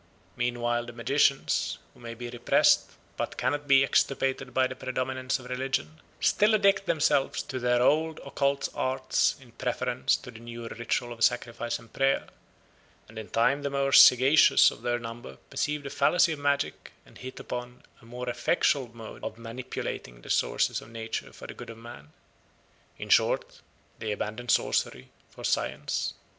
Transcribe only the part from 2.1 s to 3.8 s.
be repressed but cannot